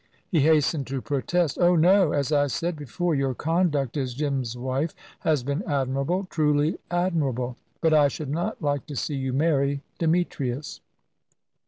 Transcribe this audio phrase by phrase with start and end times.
[0.29, 1.59] He hastened to protest.
[1.61, 2.11] "Oh no.
[2.11, 7.55] As I said before, your conduct as Jim's wife has been admirable truly admirable.
[7.81, 10.81] But I should not like to see you marry Demetrius."